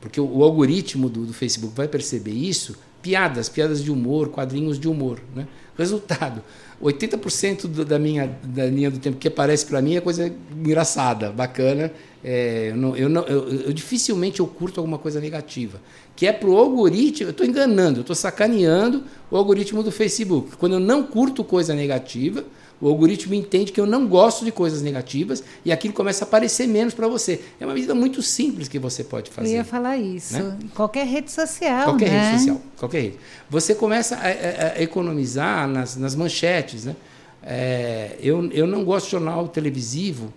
Porque 0.00 0.20
o, 0.20 0.38
o 0.38 0.42
algoritmo 0.42 1.08
do, 1.08 1.26
do 1.26 1.32
Facebook 1.32 1.76
vai 1.76 1.86
perceber 1.86 2.32
isso, 2.32 2.76
piadas, 3.00 3.48
piadas 3.48 3.82
de 3.84 3.90
humor, 3.90 4.30
quadrinhos 4.30 4.80
de 4.80 4.88
humor, 4.88 5.20
né? 5.34 5.46
Resultado, 5.76 6.42
80% 6.82 7.62
do, 7.62 7.84
da, 7.84 7.98
minha, 7.98 8.26
da 8.42 8.66
linha 8.66 8.90
do 8.90 8.98
tempo 8.98 9.16
que 9.16 9.28
aparece 9.28 9.64
para 9.64 9.80
mim 9.80 9.96
é 9.96 10.00
coisa 10.00 10.32
engraçada, 10.54 11.30
bacana. 11.30 11.92
É, 12.22 12.68
eu, 12.70 12.76
não, 12.76 12.96
eu, 12.96 13.08
não, 13.08 13.22
eu, 13.22 13.48
eu, 13.48 13.72
dificilmente 13.72 14.40
eu 14.40 14.46
curto 14.46 14.80
alguma 14.80 14.98
coisa 14.98 15.20
negativa. 15.20 15.80
Que 16.14 16.26
é 16.26 16.32
para 16.32 16.48
o 16.48 16.56
algoritmo, 16.56 17.28
eu 17.28 17.30
estou 17.30 17.46
enganando, 17.46 17.98
eu 17.98 18.02
estou 18.02 18.14
sacaneando 18.14 19.04
o 19.30 19.36
algoritmo 19.36 19.82
do 19.82 19.90
Facebook. 19.90 20.56
Quando 20.56 20.74
eu 20.74 20.80
não 20.80 21.02
curto 21.02 21.42
coisa 21.42 21.74
negativa, 21.74 22.44
o 22.82 22.88
algoritmo 22.88 23.32
entende 23.32 23.70
que 23.70 23.80
eu 23.80 23.86
não 23.86 24.08
gosto 24.08 24.44
de 24.44 24.50
coisas 24.50 24.82
negativas 24.82 25.44
e 25.64 25.70
aquilo 25.70 25.94
começa 25.94 26.24
a 26.24 26.26
aparecer 26.26 26.66
menos 26.66 26.92
para 26.92 27.06
você. 27.06 27.40
É 27.60 27.64
uma 27.64 27.74
medida 27.74 27.94
muito 27.94 28.20
simples 28.20 28.66
que 28.66 28.76
você 28.76 29.04
pode 29.04 29.30
fazer. 29.30 29.50
Eu 29.50 29.54
ia 29.58 29.64
falar 29.64 29.96
isso. 29.96 30.34
Né? 30.34 30.58
Qualquer 30.74 31.06
rede 31.06 31.30
social. 31.30 31.84
Qualquer 31.84 32.10
né? 32.10 32.30
rede 32.30 32.38
social. 32.40 32.60
Qualquer 32.76 33.00
rede. 33.02 33.18
Você 33.48 33.76
começa 33.76 34.16
a, 34.16 34.18
a, 34.18 34.72
a 34.78 34.82
economizar 34.82 35.68
nas, 35.68 35.96
nas 35.96 36.16
manchetes. 36.16 36.84
Né? 36.86 36.96
É, 37.40 38.16
eu, 38.20 38.50
eu 38.50 38.66
não 38.66 38.84
gosto 38.84 39.04
de 39.04 39.12
jornal 39.12 39.46
televisivo 39.46 40.34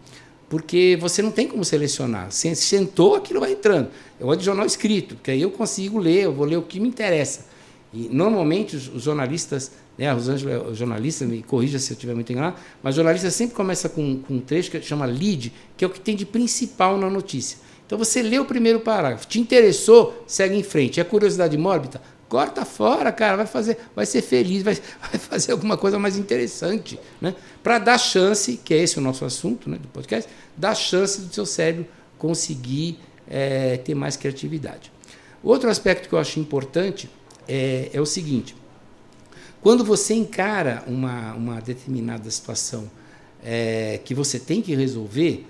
porque 0.48 0.96
você 1.02 1.24
não 1.24 1.32
tem 1.32 1.48
como 1.48 1.66
selecionar. 1.66 2.32
Você 2.32 2.54
sentou, 2.54 3.16
aquilo 3.16 3.40
vai 3.40 3.54
entrando. 3.54 3.90
Eu 4.20 4.28
gosto 4.28 4.42
de 4.42 4.46
jornal 4.46 4.68
escrito, 4.68 5.16
porque 5.16 5.32
aí 5.32 5.42
eu 5.42 5.50
consigo 5.50 5.98
ler, 5.98 6.26
eu 6.26 6.34
vou 6.34 6.46
ler 6.46 6.58
o 6.58 6.62
que 6.62 6.80
me 6.80 6.88
interessa. 6.88 7.48
E 7.92 8.08
normalmente 8.12 8.76
os, 8.76 8.88
os 8.88 9.02
jornalistas 9.02 9.72
né? 9.98 10.10
A 10.10 10.14
Rosângela 10.14 10.72
é 10.72 10.74
jornalista, 10.74 11.26
me 11.26 11.42
corrija 11.44 11.80
se 11.80 11.92
eu 11.92 11.96
estiver 11.96 12.14
muito 12.14 12.32
enganado, 12.32 12.58
mas 12.84 12.96
jornalista 12.96 13.30
sempre 13.32 13.56
começa 13.56 13.90
com, 13.90 14.20
com 14.20 14.36
um 14.36 14.40
trecho 14.40 14.72
que 14.72 14.82
chama 14.82 15.06
lead, 15.06 15.54
que 15.78 15.84
é 15.84 15.88
o 15.88 15.92
que 15.92 16.00
tem 16.00 16.16
de 16.16 16.26
principal 16.26 16.98
na 16.98 17.10
notícia. 17.10 17.58
Então 17.86 17.98
você 17.98 18.22
lê 18.22 18.40
o 18.40 18.46
primeiro 18.46 18.80
parágrafo, 18.80 19.28
te 19.28 19.40
interessou, 19.40 20.24
segue 20.26 20.56
em 20.56 20.64
frente. 20.64 21.00
É 21.00 21.04
curiosidade 21.04 21.58
mórbida? 21.58 22.02
Corta 22.28 22.66
fora, 22.66 23.12
cara, 23.12 23.38
vai 23.38 23.46
fazer, 23.46 23.78
vai 23.96 24.06
ser 24.06 24.24
feliz, 24.24 24.64
vai, 24.64 24.74
vai 25.00 25.20
fazer 25.20 25.52
alguma 25.52 25.78
coisa 25.78 26.00
mais 26.00 26.18
interessante, 26.18 27.00
né? 27.22 27.36
Para 27.62 27.78
dar 27.78 27.98
chance, 28.00 28.60
que 28.64 28.74
é 28.74 28.78
esse 28.78 28.98
o 28.98 29.02
nosso 29.02 29.24
assunto, 29.24 29.70
né, 29.70 29.78
do 29.78 29.88
podcast, 29.90 30.30
dar 30.58 30.74
chance 30.74 31.22
do 31.22 31.34
seu 31.34 31.46
cérebro 31.46 31.86
conseguir 32.18 32.98
é, 33.28 33.78
ter 33.78 33.94
mais 33.94 34.18
criatividade. 34.18 34.92
Outro 35.44 35.70
aspecto 35.70 36.10
que 36.10 36.16
eu 36.16 36.20
acho 36.20 36.40
importante 36.40 37.08
é, 37.48 37.92
é 37.94 38.02
o 38.02 38.06
seguinte: 38.06 38.56
quando 39.66 39.84
você 39.84 40.14
encara 40.14 40.84
uma, 40.86 41.34
uma 41.34 41.60
determinada 41.60 42.30
situação 42.30 42.88
é, 43.44 44.00
que 44.06 44.14
você 44.14 44.38
tem 44.38 44.62
que 44.62 44.76
resolver, 44.76 45.44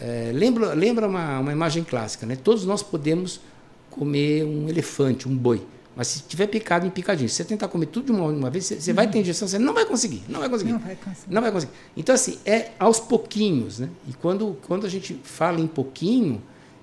é, 0.00 0.32
lembra, 0.34 0.74
lembra 0.74 1.06
uma, 1.06 1.38
uma 1.38 1.52
imagem 1.52 1.84
clássica, 1.84 2.26
né? 2.26 2.34
Todos 2.34 2.64
nós 2.64 2.82
podemos 2.82 3.40
comer 3.88 4.42
um 4.42 4.68
elefante, 4.68 5.28
um 5.28 5.36
boi. 5.36 5.64
Mas 5.94 6.08
se 6.08 6.22
tiver 6.24 6.48
picado 6.48 6.84
em 6.84 6.90
picadinho, 6.90 7.28
se 7.28 7.36
você 7.36 7.44
tentar 7.44 7.68
comer 7.68 7.86
tudo 7.86 8.06
de 8.06 8.10
uma, 8.10 8.24
uma 8.24 8.50
vez, 8.50 8.64
você, 8.64 8.80
você 8.80 8.92
vai 8.92 9.08
ter 9.08 9.20
injeção, 9.20 9.46
você 9.46 9.60
não 9.60 9.72
vai 9.72 9.86
conseguir, 9.86 10.24
não 10.28 10.40
vai 10.40 10.48
conseguir. 10.48 10.72
Não 10.72 10.80
vai 10.80 10.96
conseguir. 10.96 11.32
Não 11.32 11.42
vai 11.42 11.52
conseguir. 11.52 11.72
Então, 11.96 12.14
assim, 12.16 12.38
é 12.44 12.72
aos 12.80 12.98
pouquinhos, 12.98 13.78
né? 13.78 13.88
E 14.08 14.12
quando, 14.14 14.58
quando 14.66 14.86
a 14.86 14.90
gente 14.90 15.20
fala 15.22 15.60
em 15.60 15.68
pouquinho, 15.68 16.42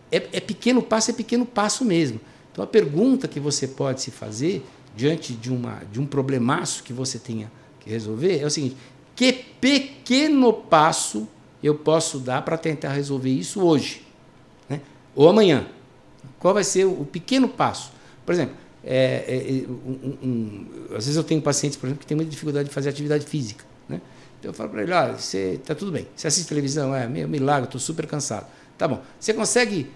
é, 0.09 0.25
é 0.31 0.39
pequeno 0.39 0.81
passo, 0.81 1.11
é 1.11 1.13
pequeno 1.13 1.45
passo 1.45 1.83
mesmo. 1.83 2.21
Então, 2.53 2.63
a 2.63 2.67
pergunta 2.67 3.27
que 3.27 3.37
você 3.37 3.67
pode 3.67 4.01
se 4.01 4.11
fazer 4.11 4.65
diante 4.95 5.33
de, 5.33 5.51
uma, 5.51 5.81
de 5.91 5.99
um 5.99 6.05
problemaço 6.05 6.83
que 6.83 6.93
você 6.93 7.17
tenha 7.17 7.51
que 7.79 7.89
resolver 7.89 8.39
é 8.39 8.45
o 8.45 8.49
seguinte: 8.49 8.75
que 9.15 9.33
pequeno 9.33 10.53
passo 10.53 11.27
eu 11.61 11.75
posso 11.75 12.19
dar 12.19 12.41
para 12.43 12.57
tentar 12.57 12.93
resolver 12.93 13.29
isso 13.29 13.61
hoje? 13.61 14.05
Né? 14.69 14.81
Ou 15.15 15.27
amanhã? 15.27 15.67
Qual 16.39 16.53
vai 16.53 16.63
ser 16.63 16.85
o 16.85 17.05
pequeno 17.05 17.49
passo? 17.49 17.91
Por 18.25 18.33
exemplo, 18.33 18.55
é, 18.83 19.25
é, 19.27 19.69
um, 19.69 20.17
um, 20.23 20.65
às 20.91 21.05
vezes 21.05 21.15
eu 21.15 21.23
tenho 21.23 21.41
pacientes, 21.41 21.77
por 21.77 21.87
exemplo, 21.87 21.99
que 21.99 22.07
têm 22.07 22.15
muita 22.15 22.31
dificuldade 22.31 22.69
de 22.69 22.73
fazer 22.73 22.89
atividade 22.89 23.25
física. 23.25 23.65
Né? 23.87 23.99
Então 24.39 24.49
eu 24.49 24.53
falo 24.53 24.69
para 24.69 24.83
ele: 24.83 24.93
olha, 24.93 25.13
você 25.13 25.55
está 25.55 25.75
tudo 25.75 25.91
bem. 25.91 26.07
Você 26.15 26.27
assiste 26.27 26.47
televisão? 26.47 26.95
É, 26.95 27.07
meu 27.07 27.27
milagre, 27.27 27.65
estou 27.65 27.79
super 27.79 28.07
cansado. 28.07 28.47
Tá 28.77 28.87
bom. 28.87 29.01
Você 29.19 29.33
consegue 29.33 29.91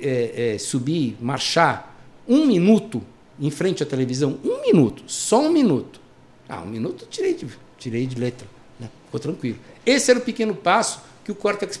é, 0.00 0.54
é, 0.54 0.58
subir, 0.58 1.16
marchar 1.20 1.94
um 2.26 2.46
minuto 2.46 3.02
em 3.38 3.50
frente 3.50 3.82
à 3.82 3.86
televisão, 3.86 4.38
um 4.44 4.62
minuto, 4.62 5.02
só 5.06 5.40
um 5.40 5.50
minuto. 5.50 6.00
Ah, 6.48 6.62
um 6.62 6.66
minuto 6.66 7.06
tirei 7.10 7.34
de, 7.34 7.46
tirei 7.78 8.06
de 8.06 8.18
letra, 8.18 8.46
né? 8.78 8.88
ficou 9.06 9.18
tranquilo. 9.20 9.58
Esse 9.84 10.10
era 10.10 10.20
o 10.20 10.22
pequeno 10.22 10.54
passo 10.54 11.00
que 11.24 11.32
o 11.32 11.34
córtex, 11.34 11.80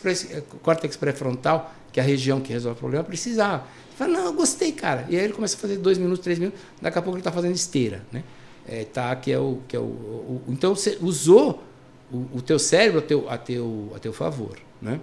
córtex 0.62 0.96
pré-frontal, 0.96 1.72
que 1.92 2.00
é 2.00 2.02
a 2.02 2.06
região 2.06 2.40
que 2.40 2.52
resolve 2.52 2.78
o 2.78 2.80
problema, 2.80 3.04
precisava. 3.04 3.64
Ele 3.88 3.96
fala, 3.96 4.12
não, 4.12 4.24
eu 4.26 4.32
gostei, 4.32 4.72
cara. 4.72 5.06
E 5.08 5.16
aí 5.16 5.24
ele 5.24 5.32
começa 5.32 5.56
a 5.56 5.58
fazer 5.58 5.76
dois 5.76 5.98
minutos, 5.98 6.24
três 6.24 6.38
minutos, 6.38 6.60
daqui 6.80 6.98
a 6.98 7.02
pouco 7.02 7.16
ele 7.16 7.20
está 7.20 7.30
fazendo 7.30 7.54
esteira. 7.54 8.02
Né? 8.10 8.24
É, 8.66 8.84
tá, 8.84 9.14
que 9.14 9.30
é 9.30 9.38
o, 9.38 9.60
que 9.68 9.76
é 9.76 9.78
o, 9.78 9.82
o 9.82 10.42
então 10.48 10.74
você 10.74 10.98
usou 11.00 11.62
o, 12.10 12.26
o, 12.34 12.42
teu 12.42 12.58
cérebro 12.58 12.98
a 12.98 13.02
teu, 13.02 13.30
a 13.30 13.38
teu, 13.38 13.92
a 13.94 13.98
teu 13.98 14.12
favor. 14.12 14.58
Né? 14.80 14.98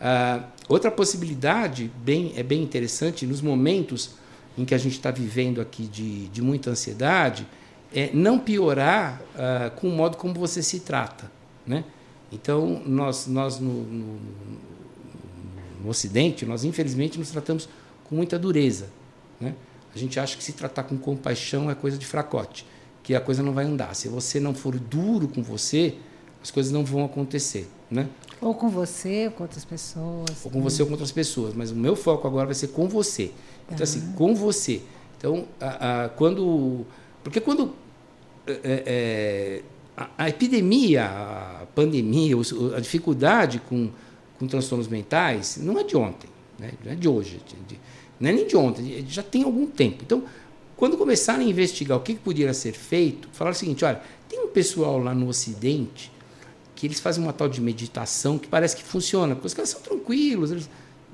Ah, 0.00 0.44
outra 0.68 0.90
possibilidade 0.90 1.90
bem, 2.02 2.32
é 2.36 2.42
bem 2.42 2.62
interessante, 2.62 3.24
nos 3.26 3.40
momentos 3.40 4.10
em 4.58 4.64
que 4.64 4.74
a 4.74 4.78
gente 4.78 4.92
está 4.92 5.10
vivendo 5.10 5.60
aqui 5.60 5.84
de, 5.84 6.28
de 6.28 6.42
muita 6.42 6.70
ansiedade, 6.70 7.46
é 7.94 8.10
não 8.12 8.38
piorar 8.38 9.22
uh, 9.34 9.70
com 9.76 9.88
o 9.88 9.92
modo 9.92 10.16
como 10.16 10.34
você 10.34 10.62
se 10.62 10.80
trata. 10.80 11.30
Né? 11.66 11.84
Então, 12.32 12.82
nós, 12.84 13.26
nós 13.26 13.60
no, 13.60 13.84
no, 13.84 14.18
no, 15.82 15.88
Ocidente, 15.88 16.44
nós 16.44 16.64
infelizmente 16.64 17.18
nos 17.18 17.30
tratamos 17.30 17.68
com 18.04 18.16
muita 18.16 18.38
dureza. 18.38 18.88
Né? 19.40 19.54
A 19.94 19.98
gente 19.98 20.18
acha 20.18 20.36
que 20.36 20.42
se 20.42 20.52
tratar 20.52 20.82
com 20.82 20.98
compaixão 20.98 21.70
é 21.70 21.74
coisa 21.74 21.96
de 21.96 22.04
fracote, 22.04 22.66
que 23.02 23.14
a 23.14 23.20
coisa 23.20 23.42
não 23.42 23.52
vai 23.52 23.64
andar. 23.64 23.94
Se 23.94 24.08
você 24.08 24.40
não 24.40 24.52
for 24.52 24.78
duro 24.78 25.28
com 25.28 25.42
você, 25.42 25.94
as 26.42 26.50
coisas 26.50 26.72
não 26.72 26.84
vão 26.84 27.04
acontecer. 27.04 27.68
Né? 27.90 28.08
Ou 28.40 28.54
com 28.54 28.68
você, 28.68 29.26
ou 29.26 29.32
com 29.32 29.42
outras 29.44 29.64
pessoas. 29.64 30.44
Ou 30.44 30.50
com 30.50 30.62
você 30.62 30.82
ou 30.82 30.86
com 30.86 30.92
outras 30.92 31.12
pessoas. 31.12 31.54
Mas 31.54 31.70
o 31.70 31.76
meu 31.76 31.96
foco 31.96 32.26
agora 32.26 32.46
vai 32.46 32.54
ser 32.54 32.68
com 32.68 32.88
você. 32.88 33.32
Então, 33.70 33.82
assim, 33.82 34.12
com 34.12 34.34
você. 34.34 34.80
Então, 35.16 35.46
a, 35.60 36.04
a, 36.04 36.08
quando. 36.10 36.86
Porque 37.22 37.40
quando. 37.40 37.74
É, 38.46 38.82
é, 38.86 39.62
a, 39.96 40.08
a, 40.16 40.28
epidemia, 40.28 41.04
a 41.04 41.66
pandemia, 41.74 42.36
a 42.76 42.80
dificuldade 42.80 43.60
com, 43.68 43.90
com 44.38 44.46
transtornos 44.46 44.88
mentais 44.88 45.58
não 45.60 45.78
é 45.78 45.82
de 45.82 45.96
ontem, 45.96 46.30
né? 46.58 46.72
não 46.82 46.92
é 46.92 46.94
de 46.94 47.08
hoje, 47.08 47.42
de, 47.66 47.78
não 48.18 48.30
é 48.30 48.32
nem 48.32 48.46
de 48.46 48.56
ontem, 48.56 49.04
já 49.06 49.22
tem 49.22 49.42
algum 49.42 49.66
tempo. 49.66 50.02
Então, 50.06 50.22
quando 50.76 50.96
começaram 50.96 51.40
a 51.40 51.44
investigar 51.44 51.98
o 51.98 52.00
que, 52.00 52.14
que 52.14 52.20
poderia 52.20 52.54
ser 52.54 52.72
feito, 52.72 53.28
falaram 53.32 53.54
o 53.54 53.58
seguinte: 53.58 53.84
olha, 53.84 54.00
tem 54.28 54.40
um 54.40 54.48
pessoal 54.48 54.98
lá 54.98 55.12
no 55.12 55.28
Ocidente 55.28 56.12
que 56.78 56.86
eles 56.86 57.00
fazem 57.00 57.24
uma 57.24 57.32
tal 57.32 57.48
de 57.48 57.60
meditação 57.60 58.38
que 58.38 58.46
parece 58.46 58.76
que 58.76 58.84
funciona, 58.84 59.34
porque 59.34 59.48
os 59.48 59.54
caras 59.54 59.70
são 59.70 59.80
tranquilos, 59.80 60.52
eles 60.52 60.70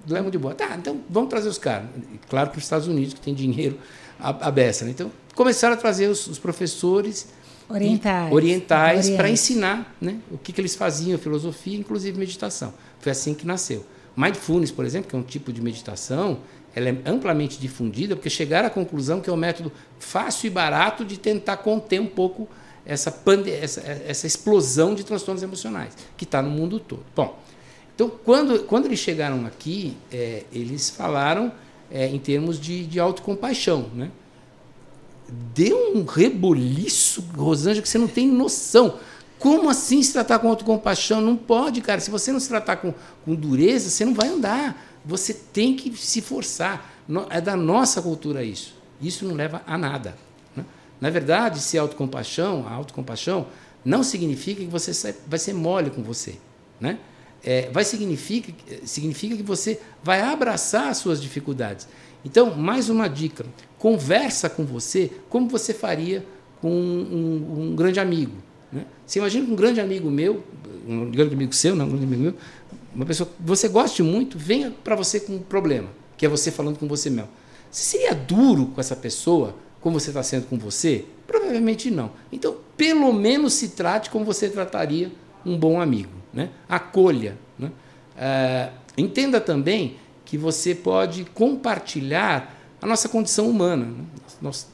levam 0.06 0.30
de 0.30 0.36
boa. 0.36 0.54
Tá, 0.54 0.76
então 0.76 1.00
vamos 1.08 1.30
trazer 1.30 1.48
os 1.48 1.56
caras. 1.56 1.88
Claro 2.28 2.50
que 2.50 2.58
os 2.58 2.64
Estados 2.64 2.86
Unidos, 2.86 3.14
que 3.14 3.20
tem 3.20 3.32
dinheiro 3.32 3.78
a, 4.20 4.48
a 4.48 4.50
beça. 4.50 4.84
Né? 4.84 4.90
Então, 4.90 5.10
começaram 5.34 5.72
a 5.72 5.76
trazer 5.78 6.06
os, 6.08 6.26
os 6.26 6.38
professores 6.38 7.28
orientais, 7.66 8.30
orientais 8.30 9.08
para 9.08 9.30
ensinar 9.30 9.96
né, 9.98 10.18
o 10.30 10.36
que, 10.36 10.52
que 10.52 10.60
eles 10.60 10.74
faziam, 10.74 11.18
filosofia, 11.18 11.78
inclusive 11.78 12.18
meditação. 12.18 12.74
Foi 13.00 13.10
assim 13.10 13.32
que 13.32 13.46
nasceu. 13.46 13.86
Mindfulness, 14.14 14.70
por 14.70 14.84
exemplo, 14.84 15.08
que 15.08 15.16
é 15.16 15.18
um 15.18 15.22
tipo 15.22 15.50
de 15.50 15.62
meditação, 15.62 16.40
ela 16.74 16.90
é 16.90 16.96
amplamente 17.06 17.58
difundida 17.58 18.14
porque 18.14 18.28
chegaram 18.28 18.66
à 18.66 18.70
conclusão 18.70 19.18
que 19.18 19.30
é 19.30 19.32
um 19.32 19.36
método 19.36 19.72
fácil 19.98 20.48
e 20.48 20.50
barato 20.50 21.06
de 21.06 21.18
tentar 21.18 21.56
conter 21.56 22.02
um 22.02 22.06
pouco 22.06 22.46
essa, 22.86 23.14
essa, 23.60 23.80
essa 23.80 24.26
explosão 24.26 24.94
de 24.94 25.04
transtornos 25.04 25.42
emocionais 25.42 25.96
que 26.16 26.24
está 26.24 26.42
no 26.42 26.50
mundo 26.50 26.78
todo. 26.78 27.04
Bom, 27.14 27.38
então 27.94 28.10
quando, 28.24 28.64
quando 28.64 28.86
eles 28.86 28.98
chegaram 28.98 29.46
aqui, 29.46 29.96
é, 30.12 30.44
eles 30.52 30.90
falaram 30.90 31.52
é, 31.90 32.06
em 32.06 32.18
termos 32.18 32.60
de, 32.60 32.84
de 32.86 33.00
autocompaixão. 33.00 33.88
Né? 33.94 34.10
Deu 35.54 35.94
um 35.94 36.04
reboliço, 36.04 37.24
Rosângela, 37.36 37.82
que 37.82 37.88
você 37.88 37.98
não 37.98 38.08
tem 38.08 38.28
noção. 38.28 38.98
Como 39.38 39.68
assim 39.68 40.02
se 40.02 40.12
tratar 40.12 40.38
com 40.38 40.48
autocompaixão? 40.48 41.20
Não 41.20 41.36
pode, 41.36 41.80
cara. 41.80 42.00
Se 42.00 42.10
você 42.10 42.32
não 42.32 42.40
se 42.40 42.48
tratar 42.48 42.76
com, 42.76 42.94
com 43.24 43.34
dureza, 43.34 43.90
você 43.90 44.04
não 44.04 44.14
vai 44.14 44.28
andar. 44.28 45.00
Você 45.04 45.34
tem 45.34 45.76
que 45.76 45.94
se 45.96 46.20
forçar. 46.20 46.94
É 47.30 47.40
da 47.40 47.56
nossa 47.56 48.00
cultura 48.00 48.42
isso. 48.42 48.74
Isso 49.00 49.24
não 49.24 49.34
leva 49.34 49.62
a 49.66 49.76
nada. 49.76 50.16
Na 51.04 51.10
verdade, 51.10 51.60
se 51.60 51.76
autocompaixão, 51.76 52.66
a 52.66 52.72
autocompaixão, 52.72 53.46
não 53.84 54.02
significa 54.02 54.62
que 54.62 54.70
você 54.70 55.14
vai 55.26 55.38
ser 55.38 55.52
mole 55.52 55.90
com 55.90 56.02
você. 56.02 56.36
Né? 56.80 56.98
É, 57.44 57.68
vai 57.70 57.84
significa, 57.84 58.50
significa 58.86 59.36
que 59.36 59.42
você 59.42 59.78
vai 60.02 60.22
abraçar 60.22 60.88
as 60.88 60.96
suas 60.96 61.20
dificuldades. 61.20 61.86
Então, 62.24 62.54
mais 62.54 62.88
uma 62.88 63.06
dica: 63.06 63.44
conversa 63.78 64.48
com 64.48 64.64
você 64.64 65.10
como 65.28 65.46
você 65.46 65.74
faria 65.74 66.24
com 66.62 66.70
um, 66.70 67.72
um 67.72 67.76
grande 67.76 68.00
amigo. 68.00 68.38
Né? 68.72 68.86
Você 69.04 69.18
imagina 69.18 69.46
um 69.46 69.54
grande 69.54 69.82
amigo 69.82 70.10
meu, 70.10 70.42
um 70.88 71.10
grande 71.10 71.34
amigo 71.34 71.52
seu, 71.54 71.76
não, 71.76 71.84
um 71.84 71.88
grande 71.90 72.04
amigo 72.06 72.22
meu, 72.22 72.34
uma 72.94 73.04
pessoa 73.04 73.28
que 73.28 73.46
você 73.46 73.68
goste 73.68 74.02
muito, 74.02 74.38
venha 74.38 74.70
para 74.82 74.96
você 74.96 75.20
com 75.20 75.34
um 75.34 75.38
problema, 75.38 75.90
que 76.16 76.24
é 76.24 76.30
você 76.30 76.50
falando 76.50 76.78
com 76.78 76.88
você 76.88 77.10
mesmo. 77.10 77.28
Você 77.70 77.82
seria 77.82 78.14
duro 78.14 78.68
com 78.68 78.80
essa 78.80 78.96
pessoa 78.96 79.54
como 79.84 80.00
você 80.00 80.08
está 80.08 80.22
sendo 80.22 80.46
com 80.46 80.56
você? 80.56 81.04
Provavelmente 81.26 81.90
não. 81.90 82.10
Então, 82.32 82.56
pelo 82.74 83.12
menos 83.12 83.52
se 83.52 83.68
trate 83.68 84.08
como 84.08 84.24
você 84.24 84.48
trataria 84.48 85.12
um 85.44 85.58
bom 85.58 85.78
amigo. 85.78 86.14
Né? 86.32 86.48
Acolha. 86.66 87.36
Né? 87.58 87.70
É, 88.16 88.70
entenda 88.96 89.38
também 89.42 89.98
que 90.24 90.38
você 90.38 90.74
pode 90.74 91.26
compartilhar 91.26 92.58
a 92.80 92.86
nossa 92.86 93.10
condição 93.10 93.46
humana. 93.46 93.84
Né? 93.84 94.04
Nós, 94.40 94.66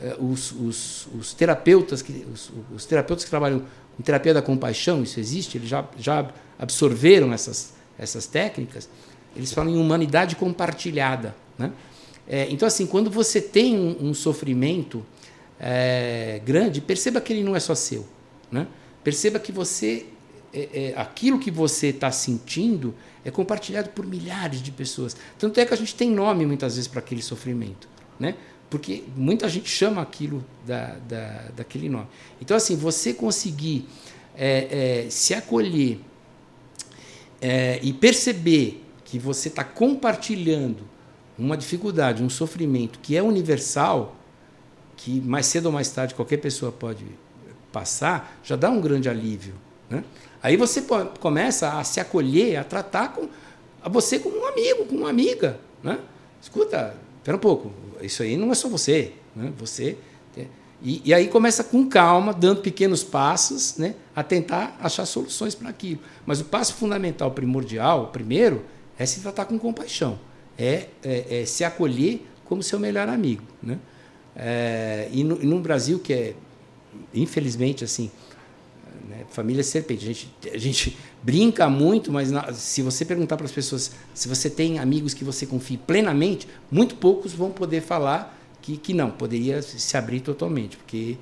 é, 0.00 0.14
os, 0.20 0.52
os, 0.52 1.08
os, 1.18 1.34
terapeutas 1.34 2.00
que, 2.00 2.24
os, 2.32 2.52
os, 2.72 2.86
terapeutas 2.86 3.24
que 3.24 3.30
trabalham 3.30 3.64
com 3.96 4.02
terapia 4.04 4.32
da 4.32 4.42
compaixão, 4.42 5.02
isso 5.02 5.18
existe, 5.18 5.58
eles 5.58 5.68
já, 5.68 5.84
já 5.98 6.30
absorveram 6.56 7.32
essas, 7.32 7.74
essas 7.98 8.28
técnicas, 8.28 8.88
eles 9.34 9.52
falam 9.52 9.74
em 9.74 9.76
humanidade 9.76 10.36
compartilhada. 10.36 11.34
Né? 11.58 11.72
É, 12.28 12.48
então, 12.50 12.66
assim, 12.66 12.86
quando 12.86 13.10
você 13.10 13.40
tem 13.40 13.78
um, 13.78 14.08
um 14.08 14.14
sofrimento 14.14 15.04
é, 15.60 16.40
grande, 16.44 16.80
perceba 16.80 17.20
que 17.20 17.32
ele 17.32 17.42
não 17.42 17.54
é 17.54 17.60
só 17.60 17.74
seu. 17.74 18.06
Né? 18.50 18.66
Perceba 19.04 19.38
que 19.38 19.52
você, 19.52 20.06
é, 20.52 20.92
é 20.92 20.94
aquilo 20.96 21.38
que 21.38 21.50
você 21.50 21.88
está 21.88 22.10
sentindo 22.10 22.94
é 23.24 23.30
compartilhado 23.30 23.90
por 23.90 24.06
milhares 24.06 24.62
de 24.62 24.70
pessoas. 24.70 25.16
Tanto 25.38 25.58
é 25.58 25.66
que 25.66 25.74
a 25.74 25.76
gente 25.76 25.94
tem 25.94 26.10
nome 26.10 26.46
muitas 26.46 26.76
vezes 26.76 26.88
para 26.88 27.00
aquele 27.00 27.22
sofrimento. 27.22 27.88
Né? 28.18 28.34
porque 28.68 29.04
muita 29.16 29.48
gente 29.48 29.68
chama 29.68 30.02
aquilo 30.02 30.44
da, 30.66 30.96
da, 31.08 31.48
daquele 31.56 31.88
nome. 31.88 32.08
Então, 32.40 32.56
assim, 32.56 32.76
você 32.76 33.14
conseguir 33.14 33.86
é, 34.36 35.04
é, 35.06 35.10
se 35.10 35.34
acolher 35.34 36.00
é, 37.40 37.78
e 37.82 37.92
perceber 37.92 38.82
que 39.04 39.18
você 39.18 39.48
está 39.48 39.62
compartilhando 39.62 40.88
uma 41.38 41.56
dificuldade, 41.56 42.22
um 42.22 42.30
sofrimento 42.30 42.98
que 43.00 43.16
é 43.16 43.22
universal, 43.22 44.16
que 44.96 45.20
mais 45.20 45.46
cedo 45.46 45.66
ou 45.66 45.72
mais 45.72 45.90
tarde 45.90 46.14
qualquer 46.14 46.38
pessoa 46.38 46.72
pode 46.72 47.04
passar, 47.72 48.38
já 48.42 48.56
dá 48.56 48.70
um 48.70 48.80
grande 48.80 49.08
alívio. 49.08 49.54
Né? 49.90 50.02
Aí 50.42 50.56
você 50.56 50.82
começa 51.20 51.78
a 51.78 51.84
se 51.84 52.00
acolher, 52.00 52.56
a 52.56 52.64
tratar 52.64 53.12
com, 53.12 53.28
a 53.82 53.88
você 53.88 54.18
como 54.18 54.38
um 54.38 54.46
amigo, 54.46 54.86
como 54.86 55.00
uma 55.00 55.10
amiga. 55.10 55.60
Né? 55.82 55.98
Escuta, 56.40 56.94
espera 57.18 57.36
um 57.36 57.40
pouco, 57.40 57.72
isso 58.00 58.22
aí 58.22 58.36
não 58.36 58.50
é 58.50 58.54
só 58.54 58.68
você. 58.68 59.12
Né? 59.34 59.52
Você 59.58 59.98
e, 60.82 61.02
e, 61.04 61.14
aí 61.14 61.28
começa 61.28 61.64
com 61.64 61.88
calma, 61.88 62.32
dando 62.32 62.60
pequenos 62.60 63.02
passos, 63.02 63.76
né, 63.76 63.94
a 64.14 64.22
tentar 64.22 64.76
achar 64.80 65.06
soluções 65.06 65.54
para 65.54 65.68
aquilo. 65.68 66.00
Mas 66.24 66.40
o 66.40 66.44
passo 66.44 66.74
fundamental, 66.74 67.30
primordial, 67.30 68.08
primeiro, 68.08 68.64
é 68.98 69.06
se 69.06 69.20
tratar 69.20 69.46
com 69.46 69.58
compaixão, 69.58 70.18
é, 70.58 70.88
é, 71.04 71.42
é 71.42 71.44
se 71.44 71.64
acolher 71.64 72.26
como 72.44 72.62
seu 72.62 72.78
melhor 72.78 73.08
amigo, 73.08 73.42
né? 73.62 73.78
É, 74.34 75.08
e, 75.12 75.24
no, 75.24 75.42
e 75.42 75.46
no 75.46 75.60
Brasil 75.60 75.98
que 75.98 76.12
é, 76.12 76.34
infelizmente, 77.14 77.84
assim, 77.84 78.10
né, 79.08 79.24
família 79.30 79.62
serpente, 79.62 80.04
a 80.04 80.06
gente, 80.06 80.30
a 80.52 80.58
gente 80.58 80.96
brinca 81.22 81.68
muito, 81.68 82.12
mas 82.12 82.30
na, 82.30 82.52
se 82.52 82.82
você 82.82 83.04
perguntar 83.04 83.36
para 83.36 83.46
as 83.46 83.52
pessoas 83.52 83.92
se 84.14 84.28
você 84.28 84.50
tem 84.50 84.78
amigos 84.78 85.14
que 85.14 85.24
você 85.24 85.46
confie 85.46 85.76
plenamente, 85.76 86.46
muito 86.70 86.96
poucos 86.96 87.32
vão 87.32 87.50
poder 87.50 87.80
falar 87.80 88.38
que, 88.60 88.76
que 88.76 88.92
não, 88.92 89.10
poderia 89.10 89.62
se 89.62 89.96
abrir 89.96 90.20
totalmente, 90.20 90.76
porque 90.76 91.16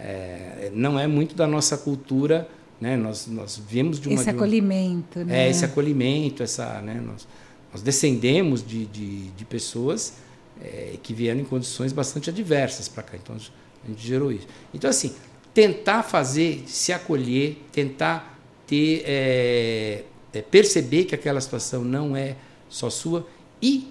é, 0.00 0.70
não 0.74 0.98
é 0.98 1.06
muito 1.06 1.34
da 1.34 1.46
nossa 1.46 1.76
cultura, 1.78 2.48
né? 2.80 2.96
Nós, 2.96 3.26
nós 3.26 3.60
viemos 3.68 4.00
de 4.00 4.08
uma... 4.08 4.20
Esse 4.20 4.30
acolhimento, 4.30 5.20
de 5.20 5.24
né? 5.24 5.46
É, 5.46 5.50
esse 5.50 5.64
acolhimento, 5.64 6.42
essa, 6.42 6.80
né? 6.80 7.00
Nós, 7.04 7.26
nós 7.72 7.82
descendemos 7.82 8.66
de, 8.66 8.86
de, 8.86 9.28
de 9.30 9.44
pessoas 9.44 10.14
é, 10.60 10.96
que 11.02 11.12
vieram 11.12 11.40
em 11.40 11.44
condições 11.44 11.92
bastante 11.92 12.30
adversas 12.30 12.88
para 12.88 13.02
cá, 13.02 13.16
então 13.16 13.36
a 13.36 13.88
gente 13.88 14.06
gerou 14.06 14.32
isso. 14.32 14.46
Então, 14.72 14.88
assim, 14.88 15.14
tentar 15.54 16.02
fazer, 16.02 16.64
se 16.66 16.92
acolher, 16.92 17.58
tentar 17.72 18.38
ter, 18.66 19.02
é, 19.06 20.04
é, 20.32 20.42
perceber 20.42 21.04
que 21.04 21.14
aquela 21.14 21.40
situação 21.40 21.84
não 21.84 22.16
é 22.16 22.36
só 22.68 22.90
sua 22.90 23.26
e 23.60 23.88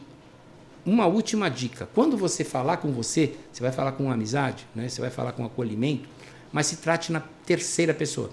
uma 0.85 1.05
última 1.05 1.49
dica: 1.49 1.89
quando 1.93 2.15
você 2.17 2.43
falar 2.43 2.77
com 2.77 2.91
você, 2.91 3.35
você 3.51 3.61
vai 3.61 3.71
falar 3.71 3.93
com 3.93 4.11
amizade, 4.11 4.65
né? 4.73 4.87
você 4.87 5.01
vai 5.01 5.09
falar 5.09 5.33
com 5.33 5.45
acolhimento, 5.45 6.07
mas 6.51 6.67
se 6.67 6.77
trate 6.77 7.11
na 7.11 7.21
terceira 7.45 7.93
pessoa. 7.93 8.29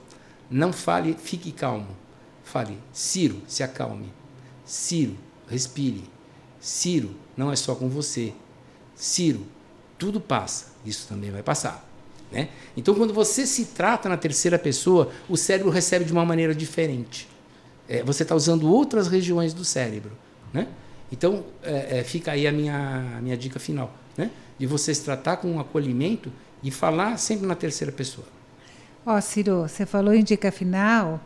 Não 0.50 0.72
fale, 0.72 1.16
fique 1.18 1.50
calmo. 1.50 1.88
Fale, 2.44 2.78
Ciro, 2.92 3.42
se 3.48 3.62
acalme. 3.62 4.12
Ciro, 4.64 5.16
respire. 5.48 6.04
Ciro, 6.60 7.14
não 7.36 7.52
é 7.52 7.56
só 7.56 7.74
com 7.74 7.88
você. 7.88 8.32
Ciro, 8.94 9.46
tudo 9.98 10.20
passa. 10.20 10.72
Isso 10.84 11.06
também 11.08 11.30
vai 11.30 11.42
passar. 11.42 11.86
Né? 12.30 12.48
Então, 12.76 12.94
quando 12.94 13.14
você 13.14 13.46
se 13.46 13.66
trata 13.66 14.08
na 14.08 14.16
terceira 14.16 14.58
pessoa, 14.58 15.10
o 15.28 15.36
cérebro 15.36 15.70
recebe 15.70 16.04
de 16.04 16.12
uma 16.12 16.24
maneira 16.24 16.54
diferente. 16.54 17.28
É, 17.88 18.02
você 18.02 18.22
está 18.22 18.34
usando 18.34 18.68
outras 18.68 19.06
regiões 19.06 19.54
do 19.54 19.64
cérebro. 19.64 20.12
Né? 20.52 20.68
Então, 21.12 21.44
é, 21.62 21.98
é, 21.98 22.04
fica 22.04 22.32
aí 22.32 22.46
a 22.46 22.52
minha, 22.52 23.16
a 23.18 23.20
minha 23.20 23.36
dica 23.36 23.60
final, 23.60 23.94
né? 24.16 24.30
de 24.58 24.66
você 24.66 24.94
se 24.94 25.04
tratar 25.04 25.36
com 25.36 25.48
um 25.48 25.60
acolhimento 25.60 26.32
e 26.62 26.70
falar 26.70 27.18
sempre 27.18 27.46
na 27.46 27.54
terceira 27.54 27.92
pessoa. 27.92 28.26
Ó, 29.06 29.16
oh, 29.16 29.20
Ciro, 29.20 29.68
você 29.68 29.84
falou 29.84 30.14
em 30.14 30.24
dica 30.24 30.50
final, 30.50 31.20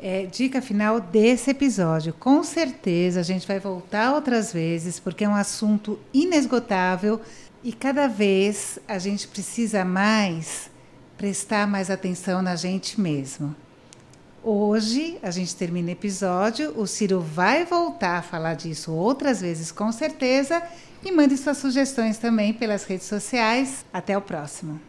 é, 0.00 0.26
dica 0.26 0.62
final 0.62 1.00
desse 1.00 1.50
episódio. 1.50 2.12
Com 2.14 2.42
certeza 2.42 3.20
a 3.20 3.22
gente 3.22 3.46
vai 3.46 3.58
voltar 3.58 4.14
outras 4.14 4.52
vezes, 4.52 4.98
porque 4.98 5.24
é 5.24 5.28
um 5.28 5.34
assunto 5.34 5.98
inesgotável 6.12 7.20
e 7.62 7.72
cada 7.72 8.08
vez 8.08 8.78
a 8.88 8.98
gente 8.98 9.28
precisa 9.28 9.84
mais 9.84 10.70
prestar 11.16 11.66
mais 11.66 11.90
atenção 11.90 12.40
na 12.40 12.56
gente 12.56 12.98
mesmo. 12.98 13.54
Hoje 14.42 15.18
a 15.22 15.30
gente 15.30 15.54
termina 15.54 15.88
o 15.88 15.92
episódio. 15.92 16.72
O 16.80 16.86
Ciro 16.86 17.20
vai 17.20 17.66
voltar 17.66 18.18
a 18.18 18.22
falar 18.22 18.54
disso 18.54 18.90
outras 18.92 19.42
vezes, 19.42 19.70
com 19.70 19.92
certeza. 19.92 20.62
E 21.04 21.12
mande 21.12 21.36
suas 21.36 21.58
sugestões 21.58 22.16
também 22.16 22.54
pelas 22.54 22.84
redes 22.84 23.06
sociais. 23.06 23.84
Até 23.92 24.16
o 24.16 24.22
próximo. 24.22 24.80